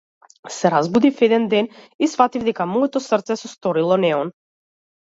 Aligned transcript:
Се 0.55 0.71
разбудив 0.71 1.21
еден 1.27 1.45
ден 1.53 1.67
и 1.99 2.07
сфатив 2.15 2.43
дека 2.49 2.63
моето 2.73 2.99
срце 3.09 3.35
се 3.43 3.47
сторило 3.57 3.97
неон. 4.07 4.27